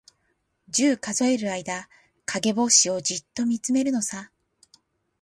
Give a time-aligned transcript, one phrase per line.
[0.71, 1.87] 十、数える間、
[2.25, 4.31] かげぼうしをじっとみつめるのさ。